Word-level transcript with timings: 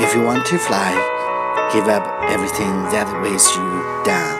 If 0.00 0.12
you 0.12 0.22
want 0.22 0.44
to 0.46 0.58
fly, 0.58 0.90
give 1.72 1.86
up 1.86 2.02
everything 2.28 2.74
that 2.90 3.06
weighs 3.22 3.46
you 3.54 4.02
down. 4.04 4.34